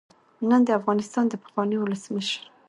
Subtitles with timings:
[0.49, 2.41] نن د افغانستان د پخواني ولسمشر